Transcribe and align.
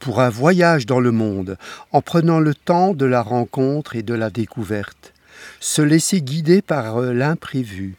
pour 0.00 0.20
un 0.20 0.30
voyage 0.30 0.86
dans 0.86 0.98
le 0.98 1.12
monde, 1.12 1.56
en 1.92 2.02
prenant 2.02 2.40
le 2.40 2.54
temps 2.54 2.94
de 2.94 3.06
la 3.06 3.22
rencontre 3.22 3.94
et 3.94 4.02
de 4.02 4.14
la 4.14 4.30
découverte, 4.30 5.12
se 5.60 5.82
laisser 5.82 6.22
guider 6.22 6.62
par 6.62 6.96
euh, 6.96 7.12
l'imprévu, 7.12 7.94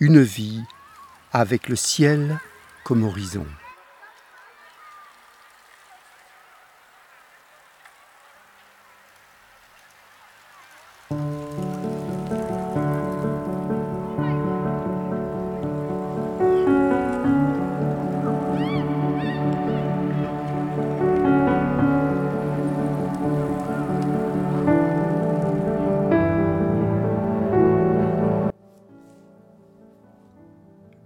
une 0.00 0.20
vie 0.20 0.62
avec 1.32 1.68
le 1.68 1.76
ciel 1.76 2.38
comme 2.84 3.04
horizon. 3.04 3.46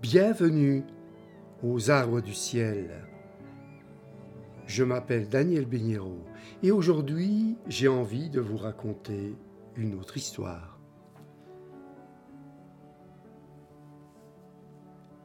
Bienvenue 0.09 0.84
aux 1.65 1.91
arbres 1.91 2.20
du 2.20 2.33
ciel. 2.33 3.09
Je 4.64 4.84
m'appelle 4.84 5.28
Daniel 5.28 5.66
Begnero 5.66 6.20
et 6.62 6.70
aujourd'hui 6.70 7.56
j'ai 7.66 7.88
envie 7.88 8.30
de 8.30 8.41
vous 8.41 8.56
raconter 8.56 9.34
une 9.74 9.97
autre 9.97 10.16
histoire. 10.16 10.78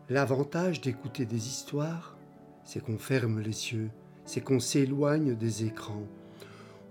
L'avantage 0.09 0.81
d'écouter 0.81 1.27
des 1.27 1.48
histoires, 1.48 2.17
c'est 2.63 2.84
qu'on 2.84 2.98
ferme 2.98 3.39
les 3.39 3.73
yeux, 3.73 3.91
c'est 4.25 4.41
qu'on 4.41 4.59
s'éloigne 4.59 5.36
des 5.36 5.63
écrans. 5.63 6.08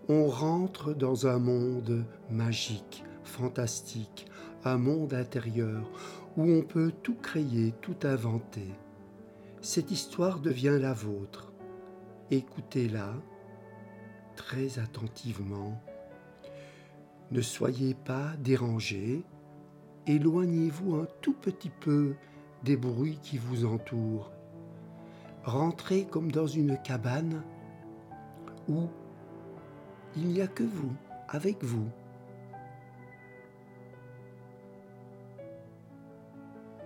On 0.09 0.29
rentre 0.29 0.95
dans 0.95 1.27
un 1.27 1.41
monde 1.41 2.05
magique, 2.31 3.03
fantastique, 3.25 4.30
un 4.65 4.79
monde 4.79 5.15
intérieur 5.15 5.91
où 6.37 6.43
on 6.43 6.63
peut 6.63 6.93
tout 7.03 7.15
créer, 7.15 7.73
tout 7.81 7.97
inventer. 8.05 8.69
Cette 9.63 9.91
histoire 9.91 10.41
devient 10.41 10.79
la 10.81 10.93
vôtre. 10.93 11.53
Écoutez-la 12.31 13.15
très 14.37 14.79
attentivement. 14.79 15.81
Ne 17.31 17.41
soyez 17.43 17.95
pas 17.95 18.33
dérangés. 18.39 19.23
Éloignez-vous 20.07 20.97
un 20.97 21.07
tout 21.21 21.35
petit 21.35 21.71
peu 21.71 22.15
des 22.65 22.77
bruits 22.77 23.19
qui 23.23 23.39
vous 23.39 23.65
entourent. 23.65 24.31
Rentrez 25.45 26.05
comme 26.05 26.31
dans 26.33 26.47
une 26.47 26.77
cabane 26.83 27.43
où 28.69 28.89
il 30.17 30.27
n'y 30.29 30.41
a 30.41 30.47
que 30.47 30.65
vous, 30.65 30.93
avec 31.29 31.63
vous. 31.63 31.89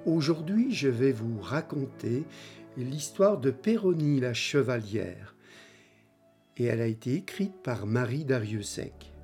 Aujourd'hui, 0.07 0.75
je 0.75 0.89
vais 0.89 1.13
vous 1.13 1.41
raconter 1.41 2.25
l'histoire 2.77 3.39
de 3.39 3.51
Péronie 3.51 4.21
la 4.21 4.35
chevalière, 4.35 5.35
et 6.59 6.65
elle 6.65 6.83
a 6.83 6.87
été 6.87 7.15
écrite 7.15 7.55
par 7.63 7.87
Marie 7.87 8.27
Dariussec. 8.27 9.15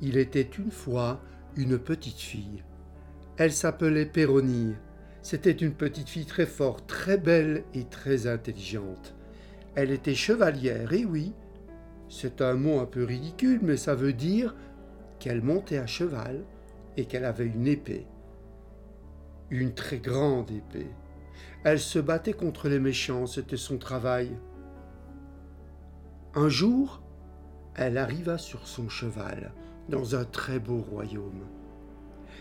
Il 0.00 0.16
était 0.16 0.48
une 0.58 0.70
fois 0.70 1.20
une 1.56 1.76
petite 1.76 2.20
fille. 2.20 2.62
Elle 3.36 3.52
s'appelait 3.52 4.06
Péronie. 4.06 4.74
C'était 5.22 5.50
une 5.50 5.74
petite 5.74 6.08
fille 6.08 6.26
très 6.26 6.46
forte, 6.46 6.86
très 6.86 7.18
belle 7.18 7.64
et 7.74 7.84
très 7.84 8.28
intelligente. 8.28 9.16
Elle 9.74 9.90
était 9.90 10.14
chevalière, 10.14 10.92
et 10.92 11.04
oui, 11.04 11.32
c'est 12.08 12.40
un 12.40 12.54
mot 12.54 12.78
un 12.78 12.86
peu 12.86 13.02
ridicule, 13.02 13.58
mais 13.60 13.76
ça 13.76 13.96
veut 13.96 14.12
dire 14.12 14.54
qu'elle 15.18 15.42
montait 15.42 15.78
à 15.78 15.88
cheval 15.88 16.44
et 16.96 17.06
qu'elle 17.06 17.24
avait 17.24 17.46
une 17.46 17.66
épée 17.66 18.06
une 19.52 19.74
très 19.74 19.98
grande 19.98 20.50
épée. 20.50 20.90
Elle 21.62 21.78
se 21.78 21.98
battait 21.98 22.32
contre 22.32 22.68
les 22.68 22.80
méchants, 22.80 23.26
c'était 23.26 23.58
son 23.58 23.76
travail. 23.76 24.30
Un 26.34 26.48
jour, 26.48 27.02
elle 27.74 27.98
arriva 27.98 28.38
sur 28.38 28.66
son 28.66 28.88
cheval, 28.88 29.52
dans 29.90 30.16
un 30.16 30.24
très 30.24 30.58
beau 30.58 30.78
royaume. 30.78 31.46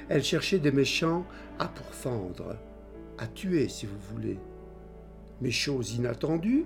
Elle 0.08 0.24
cherchait 0.24 0.60
des 0.60 0.72
méchants 0.72 1.26
à 1.60 1.68
pourfendre, 1.68 2.56
à 3.18 3.28
tuer 3.28 3.68
si 3.68 3.86
vous 3.86 4.00
voulez. 4.14 4.40
Mais 5.42 5.52
chose 5.52 5.96
inattendue, 5.96 6.66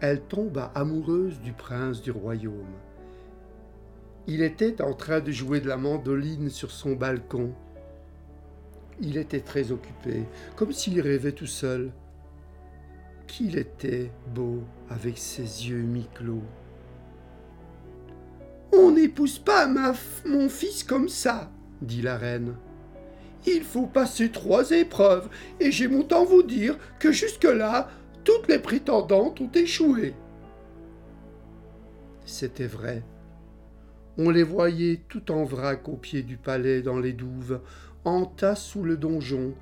elle 0.00 0.22
tomba 0.22 0.70
amoureuse 0.76 1.40
du 1.40 1.52
prince 1.52 2.00
du 2.00 2.12
royaume. 2.12 2.74
Il 4.28 4.40
était 4.40 4.80
en 4.80 4.94
train 4.94 5.20
de 5.20 5.32
jouer 5.32 5.60
de 5.60 5.68
la 5.68 5.76
mandoline 5.76 6.48
sur 6.48 6.70
son 6.70 6.94
balcon 6.94 7.52
il 9.00 9.16
était 9.16 9.40
très 9.40 9.72
occupé, 9.72 10.24
comme 10.56 10.72
s'il 10.72 11.00
rêvait 11.00 11.32
tout 11.32 11.46
seul. 11.46 11.92
Qu'il 13.26 13.56
était 13.58 14.10
beau 14.34 14.62
avec 14.90 15.18
ses 15.18 15.42
yeux 15.42 15.82
mi-clos. 15.82 16.42
On 18.72 18.92
n'épouse 18.92 19.38
pas 19.38 19.66
mon 20.26 20.48
fils 20.48 20.84
comme 20.84 21.08
ça, 21.08 21.50
dit 21.80 22.02
la 22.02 22.16
reine. 22.16 22.54
Il 23.46 23.62
faut 23.62 23.86
passer 23.86 24.30
trois 24.30 24.70
épreuves, 24.70 25.28
et 25.60 25.70
j'ai 25.70 25.88
mon 25.88 26.02
temps 26.02 26.24
vous 26.24 26.42
dire 26.42 26.78
que 26.98 27.12
jusque-là, 27.12 27.88
toutes 28.24 28.48
les 28.48 28.58
prétendantes 28.58 29.40
ont 29.40 29.50
échoué. 29.52 30.14
C'était 32.24 32.66
vrai. 32.66 33.02
On 34.16 34.30
les 34.30 34.44
voyait 34.44 35.00
tout 35.08 35.32
en 35.32 35.44
vrac 35.44 35.88
au 35.88 35.96
pied 35.96 36.22
du 36.22 36.36
palais 36.36 36.82
dans 36.82 36.98
les 36.98 37.12
douves, 37.12 37.60
en 38.04 38.26
tas 38.26 38.54
sous 38.54 38.84
le 38.84 38.96
donjon 38.96 39.54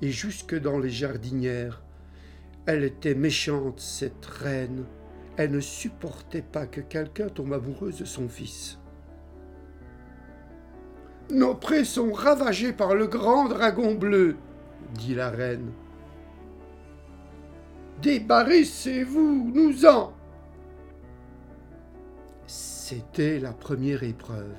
et 0.00 0.10
jusque 0.10 0.58
dans 0.58 0.78
les 0.78 0.90
jardinières. 0.90 1.82
Elle 2.64 2.84
était 2.84 3.14
méchante, 3.14 3.80
cette 3.80 4.24
reine. 4.24 4.84
Elle 5.36 5.52
ne 5.52 5.60
supportait 5.60 6.42
pas 6.42 6.66
que 6.66 6.80
quelqu'un 6.80 7.28
tombe 7.28 7.52
amoureuse 7.52 7.98
de 7.98 8.04
son 8.04 8.28
fils. 8.28 8.78
Nos 11.30 11.54
prés 11.54 11.84
sont 11.84 12.12
ravagés 12.12 12.72
par 12.72 12.94
le 12.94 13.06
grand 13.06 13.48
dragon 13.48 13.94
bleu, 13.94 14.36
dit 14.94 15.14
la 15.14 15.28
reine. 15.28 15.70
Débarrassez-vous, 18.00 19.52
nous 19.54 19.84
en. 19.84 20.17
C'était 22.88 23.38
la 23.38 23.52
première 23.52 24.02
épreuve 24.02 24.54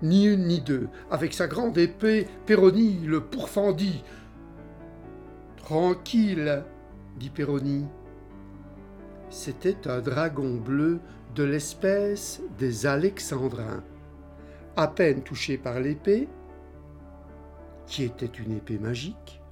ni 0.00 0.26
une 0.26 0.46
ni 0.46 0.60
deux. 0.60 0.88
Avec 1.10 1.34
sa 1.34 1.48
grande 1.48 1.76
épée, 1.76 2.28
Péronie 2.46 3.00
le 3.04 3.24
pourfendit. 3.24 4.04
Tranquille, 5.56 6.62
dit 7.18 7.30
Péronie. 7.30 7.86
C'était 9.28 9.88
un 9.88 10.00
dragon 10.00 10.54
bleu 10.54 11.00
de 11.34 11.42
l'espèce 11.42 12.40
des 12.58 12.86
alexandrins. 12.86 13.82
À 14.76 14.86
peine 14.86 15.24
touché 15.24 15.58
par 15.58 15.80
l'épée, 15.80 16.28
qui 17.88 18.04
était 18.04 18.26
une 18.26 18.56
épée 18.56 18.78
magique, 18.78 19.42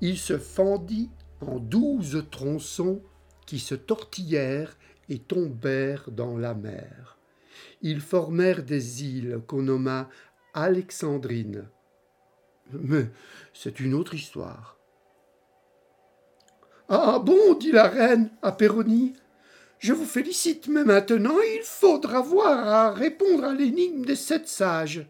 il 0.00 0.16
se 0.16 0.38
fendit 0.38 1.10
en 1.42 1.58
douze 1.58 2.24
tronçons 2.30 3.02
qui 3.44 3.58
se 3.58 3.74
tortillèrent 3.74 4.78
et 5.10 5.18
tombèrent 5.18 6.10
dans 6.10 6.38
la 6.38 6.54
mer 6.54 7.14
ils 7.82 8.00
formèrent 8.00 8.62
des 8.62 9.04
îles 9.04 9.40
qu'on 9.46 9.62
nomma 9.62 10.08
Alexandrine. 10.54 11.68
Mais 12.72 13.10
c'est 13.52 13.80
une 13.80 13.94
autre 13.94 14.14
histoire. 14.14 14.78
Ah 16.88 17.18
bon, 17.18 17.54
dit 17.54 17.72
la 17.72 17.88
reine 17.88 18.30
à 18.42 18.52
Péronie, 18.52 19.14
je 19.78 19.92
vous 19.92 20.04
félicite, 20.04 20.68
mais 20.68 20.84
maintenant 20.84 21.38
il 21.40 21.62
faudra 21.62 22.20
voir 22.20 22.66
à 22.68 22.92
répondre 22.92 23.44
à 23.44 23.54
l'énigme 23.54 24.04
des 24.04 24.16
sept 24.16 24.48
sages. 24.48 25.06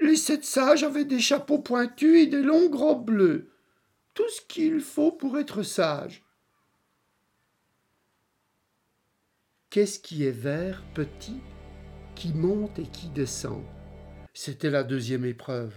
Les 0.00 0.16
sept 0.16 0.44
sages 0.44 0.84
avaient 0.84 1.04
des 1.04 1.18
chapeaux 1.18 1.58
pointus 1.58 2.22
et 2.22 2.26
des 2.26 2.42
longues 2.42 2.74
robes 2.74 3.06
bleues. 3.06 3.50
Tout 4.14 4.28
ce 4.28 4.40
qu'il 4.42 4.80
faut 4.80 5.12
pour 5.12 5.38
être 5.38 5.62
sage. 5.62 6.24
Qu'est-ce 9.70 9.98
qui 9.98 10.24
est 10.24 10.30
vert, 10.30 10.82
petit, 10.94 11.42
qui 12.14 12.32
monte 12.32 12.78
et 12.78 12.86
qui 12.86 13.10
descend? 13.10 13.62
C'était 14.32 14.70
la 14.70 14.82
deuxième 14.82 15.26
épreuve. 15.26 15.74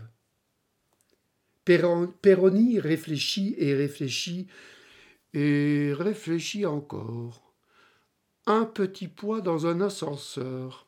Péroni 1.65 2.79
réfléchit 2.79 3.53
et 3.57 3.75
réfléchit 3.75 4.47
et 5.33 5.91
réfléchit 5.93 6.65
encore. 6.65 7.53
Un 8.45 8.63
petit 8.63 9.09
poids 9.09 9.41
dans 9.41 9.67
un 9.67 9.81
ascenseur. 9.81 10.87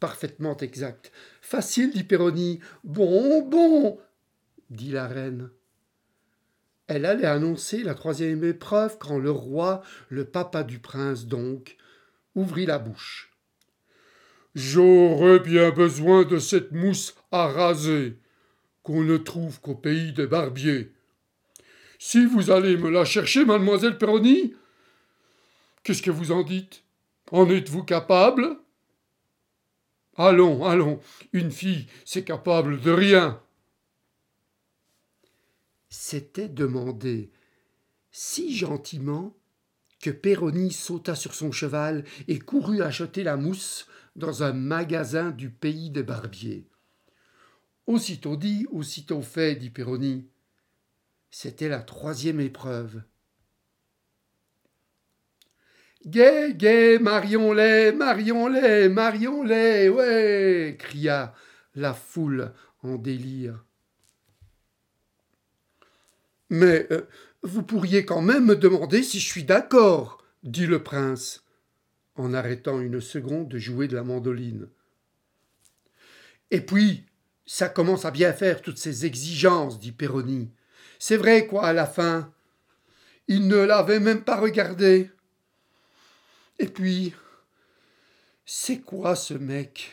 Parfaitement 0.00 0.56
exact. 0.56 1.12
Facile, 1.40 1.92
dit 1.92 2.02
Péroni. 2.02 2.58
Bon, 2.82 3.40
bon, 3.42 4.00
dit 4.68 4.90
la 4.90 5.06
reine. 5.06 5.48
Elle 6.88 7.06
allait 7.06 7.24
annoncer 7.24 7.84
la 7.84 7.94
troisième 7.94 8.42
épreuve 8.42 8.98
quand 8.98 9.18
le 9.18 9.30
roi, 9.30 9.82
le 10.08 10.24
papa 10.24 10.64
du 10.64 10.80
prince 10.80 11.26
donc, 11.26 11.76
ouvrit 12.34 12.66
la 12.66 12.78
bouche. 12.78 13.30
J'aurais 14.54 15.40
bien 15.40 15.70
besoin 15.70 16.24
de 16.24 16.38
cette 16.38 16.72
mousse 16.72 17.16
à 17.32 17.48
raser, 17.48 18.18
qu'on 18.82 19.02
ne 19.02 19.16
trouve 19.16 19.60
qu'au 19.60 19.74
pays 19.74 20.12
des 20.12 20.26
barbiers. 20.26 20.92
Si 21.98 22.26
vous 22.26 22.50
allez 22.50 22.76
me 22.76 22.90
la 22.90 23.04
chercher, 23.04 23.44
mademoiselle 23.44 23.98
Perroni, 23.98 24.54
qu'est-ce 25.82 26.02
que 26.02 26.10
vous 26.10 26.32
en 26.32 26.42
dites? 26.42 26.84
En 27.32 27.48
êtes-vous 27.48 27.82
capable? 27.82 28.58
Allons, 30.16 30.64
allons, 30.64 31.00
une 31.32 31.50
fille, 31.50 31.86
c'est 32.04 32.24
capable 32.24 32.80
de 32.80 32.90
rien. 32.92 33.40
C'était 35.88 36.48
demandé 36.48 37.30
si 38.12 38.56
gentiment 38.56 39.36
que 40.04 40.10
Péroni 40.10 40.70
sauta 40.70 41.14
sur 41.14 41.34
son 41.34 41.50
cheval 41.50 42.04
et 42.28 42.38
courut 42.38 42.82
acheter 42.82 43.22
la 43.22 43.38
mousse 43.38 43.88
dans 44.16 44.42
un 44.42 44.52
magasin 44.52 45.30
du 45.30 45.48
pays 45.48 45.88
des 45.88 46.02
barbiers. 46.02 46.68
Aussitôt 47.86 48.36
dit, 48.36 48.66
aussitôt 48.70 49.22
fait, 49.22 49.56
dit 49.56 49.70
Péroni. 49.70 50.28
C'était 51.30 51.70
la 51.70 51.80
troisième 51.80 52.38
épreuve. 52.40 53.00
Gai, 56.04 56.52
gai, 56.52 56.98
marions-les, 56.98 57.92
marions-les, 57.92 58.90
marions-les, 58.90 59.88
ouais 59.88 60.76
cria 60.78 61.34
la 61.74 61.94
foule 61.94 62.52
en 62.82 62.96
délire. 62.96 63.64
Mais 66.50 66.86
euh, 66.90 67.06
vous 67.44 67.62
pourriez 67.62 68.04
quand 68.04 68.22
même 68.22 68.46
me 68.46 68.56
demander 68.56 69.02
si 69.02 69.20
je 69.20 69.30
suis 69.30 69.44
d'accord, 69.44 70.24
dit 70.42 70.66
le 70.66 70.82
prince, 70.82 71.44
en 72.16 72.32
arrêtant 72.32 72.80
une 72.80 73.00
seconde 73.00 73.48
de 73.48 73.58
jouer 73.58 73.86
de 73.86 73.94
la 73.94 74.02
mandoline. 74.02 74.68
Et 76.50 76.60
puis, 76.60 77.04
ça 77.46 77.68
commence 77.68 78.06
à 78.06 78.10
bien 78.10 78.32
faire 78.32 78.62
toutes 78.62 78.78
ces 78.78 79.04
exigences, 79.04 79.78
dit 79.78 79.92
Péroni. 79.92 80.50
C'est 80.98 81.16
vrai, 81.16 81.46
quoi, 81.46 81.66
à 81.66 81.72
la 81.72 81.86
fin? 81.86 82.32
Il 83.28 83.46
ne 83.46 83.56
l'avait 83.56 84.00
même 84.00 84.22
pas 84.22 84.40
regardé. 84.40 85.10
Et 86.58 86.68
puis, 86.68 87.12
c'est 88.46 88.78
quoi 88.78 89.16
ce 89.16 89.34
mec? 89.34 89.92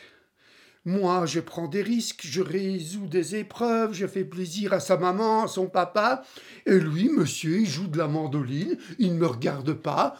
Moi, 0.84 1.26
je 1.26 1.38
prends 1.38 1.68
des 1.68 1.82
risques, 1.82 2.22
je 2.24 2.42
résous 2.42 3.06
des 3.06 3.36
épreuves, 3.36 3.92
je 3.92 4.06
fais 4.06 4.24
plaisir 4.24 4.72
à 4.72 4.80
sa 4.80 4.96
maman, 4.96 5.44
à 5.44 5.48
son 5.48 5.68
papa, 5.68 6.24
et 6.66 6.78
lui, 6.78 7.08
monsieur, 7.08 7.60
il 7.60 7.66
joue 7.66 7.86
de 7.86 7.98
la 7.98 8.08
mandoline, 8.08 8.76
il 8.98 9.14
ne 9.14 9.18
me 9.20 9.26
regarde 9.26 9.74
pas, 9.74 10.18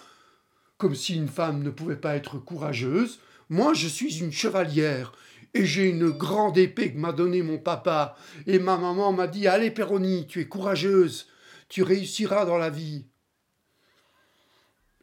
comme 0.78 0.94
si 0.94 1.16
une 1.16 1.28
femme 1.28 1.64
ne 1.64 1.70
pouvait 1.70 1.96
pas 1.96 2.14
être 2.14 2.38
courageuse. 2.38 3.18
Moi, 3.48 3.74
je 3.74 3.88
suis 3.88 4.20
une 4.20 4.30
chevalière, 4.30 5.12
et 5.52 5.66
j'ai 5.66 5.88
une 5.88 6.10
grande 6.10 6.56
épée 6.56 6.92
que 6.92 6.98
m'a 6.98 7.12
donnée 7.12 7.42
mon 7.42 7.58
papa, 7.58 8.16
et 8.46 8.60
ma 8.60 8.76
maman 8.76 9.12
m'a 9.12 9.26
dit 9.26 9.48
Allez, 9.48 9.72
Péroni, 9.72 10.28
tu 10.28 10.40
es 10.40 10.46
courageuse, 10.46 11.26
tu 11.68 11.82
réussiras 11.82 12.44
dans 12.44 12.58
la 12.58 12.70
vie. 12.70 13.06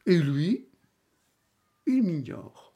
Et 0.06 0.17
lui, 0.17 0.69
il 1.85 2.01
m'ignore. 2.01 2.69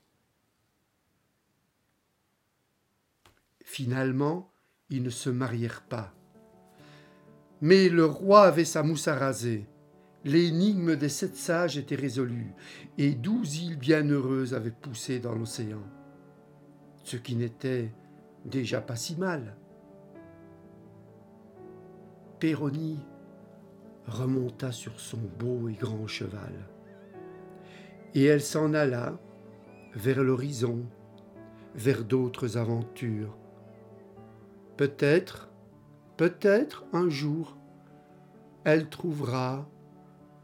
Finalement, 3.73 4.51
ils 4.91 5.01
ne 5.01 5.09
se 5.09 5.31
marièrent 5.31 5.81
pas. 5.81 6.13
Mais 7.59 7.89
le 7.89 8.05
roi 8.05 8.43
avait 8.43 8.65
sa 8.65 8.83
mousse 8.83 9.07
à 9.07 9.15
raser. 9.15 9.67
L'énigme 10.23 10.95
des 10.95 11.09
sept 11.09 11.35
sages 11.35 11.75
était 11.75 11.95
résolue, 11.95 12.53
et 12.99 13.15
douze 13.15 13.63
îles 13.63 13.79
bienheureuses 13.79 14.53
avaient 14.53 14.69
poussé 14.69 15.17
dans 15.17 15.33
l'océan. 15.33 15.81
Ce 17.03 17.17
qui 17.17 17.35
n'était 17.35 17.91
déjà 18.45 18.79
pas 18.79 18.95
si 18.95 19.15
mal. 19.15 19.57
Péroni 22.39 22.99
remonta 24.05 24.71
sur 24.71 24.99
son 24.99 25.17
beau 25.39 25.67
et 25.67 25.73
grand 25.73 26.05
cheval 26.05 26.53
et 28.13 28.25
elle 28.25 28.43
s'en 28.43 28.75
alla 28.75 29.17
vers 29.95 30.21
l'horizon, 30.21 30.85
vers 31.73 32.03
d'autres 32.03 32.57
aventures. 32.57 33.35
Peut-être, 34.83 35.47
peut-être 36.17 36.83
un 36.91 37.07
jour, 37.07 37.55
elle 38.65 38.89
trouvera 38.89 39.65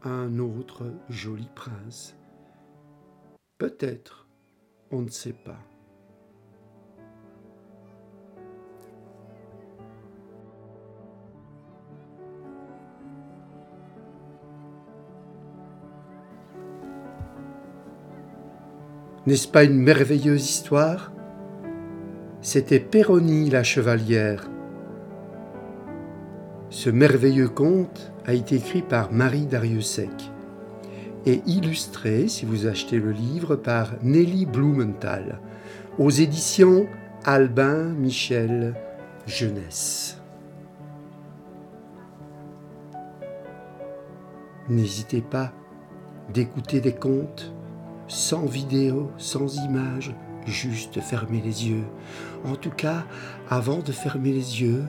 un 0.02 0.38
autre 0.38 0.94
joli 1.10 1.46
prince. 1.54 2.16
Peut-être, 3.58 4.26
on 4.90 5.02
ne 5.02 5.10
sait 5.10 5.34
pas. 5.34 5.58
N'est-ce 19.26 19.48
pas 19.48 19.64
une 19.64 19.76
merveilleuse 19.76 20.48
histoire? 20.48 21.12
C'était 22.42 22.80
Péronie 22.80 23.50
la 23.50 23.62
chevalière. 23.62 24.48
Ce 26.70 26.88
merveilleux 26.88 27.50
conte 27.50 28.12
a 28.24 28.32
été 28.32 28.56
écrit 28.56 28.80
par 28.80 29.12
Marie 29.12 29.44
Dariussec 29.44 30.08
et 31.26 31.42
illustré, 31.44 32.28
si 32.28 32.46
vous 32.46 32.66
achetez 32.66 32.98
le 32.98 33.12
livre, 33.12 33.56
par 33.56 33.90
Nelly 34.02 34.46
Blumenthal 34.46 35.38
aux 35.98 36.08
éditions 36.08 36.86
Albin 37.24 37.90
Michel 37.90 38.74
Jeunesse. 39.26 40.18
N'hésitez 44.70 45.20
pas 45.20 45.52
d'écouter 46.32 46.80
des 46.80 46.94
contes 46.94 47.52
sans 48.08 48.46
vidéo, 48.46 49.10
sans 49.18 49.62
image, 49.62 50.14
juste 50.46 51.00
fermer 51.00 51.40
les 51.40 51.68
yeux. 51.68 51.84
En 52.44 52.56
tout 52.56 52.70
cas, 52.70 53.04
avant 53.48 53.78
de 53.78 53.92
fermer 53.92 54.32
les 54.32 54.62
yeux, 54.62 54.84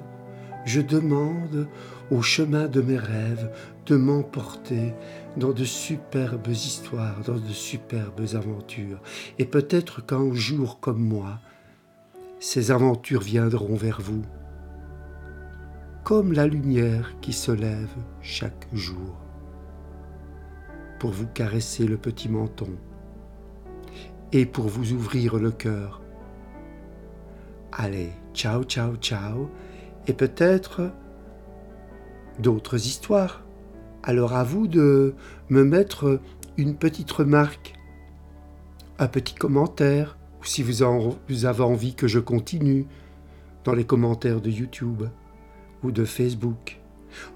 je 0.65 0.81
demande 0.81 1.67
au 2.11 2.21
chemin 2.21 2.67
de 2.67 2.81
mes 2.81 2.97
rêves 2.97 3.51
de 3.85 3.95
m'emporter 3.95 4.93
dans 5.37 5.53
de 5.53 5.63
superbes 5.63 6.49
histoires, 6.49 7.21
dans 7.25 7.39
de 7.39 7.49
superbes 7.49 8.25
aventures. 8.33 9.01
Et 9.39 9.45
peut-être 9.45 10.05
qu'un 10.05 10.33
jour 10.33 10.79
comme 10.79 11.03
moi, 11.03 11.39
ces 12.39 12.71
aventures 12.71 13.21
viendront 13.21 13.75
vers 13.75 14.01
vous, 14.01 14.23
comme 16.03 16.33
la 16.33 16.47
lumière 16.47 17.15
qui 17.21 17.33
se 17.33 17.51
lève 17.51 17.95
chaque 18.21 18.67
jour, 18.73 19.15
pour 20.99 21.11
vous 21.11 21.27
caresser 21.27 21.85
le 21.85 21.97
petit 21.97 22.29
menton 22.29 22.69
et 24.33 24.45
pour 24.45 24.67
vous 24.67 24.93
ouvrir 24.93 25.37
le 25.37 25.51
cœur. 25.51 26.01
Allez, 27.71 28.11
ciao, 28.33 28.63
ciao, 28.63 28.95
ciao, 28.95 29.49
et 30.07 30.13
peut-être 30.13 30.91
d'autres 32.39 32.75
histoires. 32.75 33.43
Alors 34.03 34.33
à 34.33 34.43
vous 34.43 34.67
de 34.67 35.13
me 35.49 35.63
mettre 35.63 36.19
une 36.57 36.75
petite 36.75 37.11
remarque, 37.11 37.73
un 38.99 39.07
petit 39.07 39.35
commentaire, 39.35 40.17
ou 40.41 40.45
si 40.45 40.63
vous, 40.63 41.15
vous 41.29 41.45
avez 41.45 41.63
envie 41.63 41.93
que 41.93 42.07
je 42.07 42.19
continue, 42.19 42.87
dans 43.63 43.73
les 43.73 43.85
commentaires 43.85 44.41
de 44.41 44.49
YouTube 44.49 45.03
ou 45.83 45.91
de 45.91 46.03
Facebook. 46.03 46.79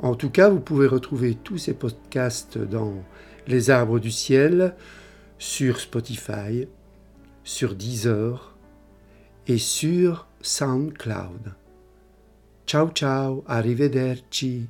En 0.01 0.15
tout 0.15 0.29
cas, 0.29 0.49
vous 0.49 0.59
pouvez 0.59 0.87
retrouver 0.87 1.35
tous 1.35 1.57
ces 1.57 1.73
podcasts 1.73 2.57
dans 2.57 2.93
Les 3.47 3.69
Arbres 3.69 3.99
du 3.99 4.11
Ciel, 4.11 4.75
sur 5.37 5.79
Spotify, 5.79 6.67
sur 7.45 7.75
Deezer 7.75 8.57
et 9.47 9.59
sur 9.59 10.27
SoundCloud. 10.41 11.53
Ciao 12.65 12.89
ciao, 12.89 13.43
arrivederci. 13.47 14.67